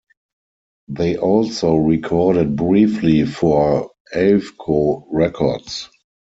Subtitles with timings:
[0.87, 5.89] They also recorded briefly for Avco Records.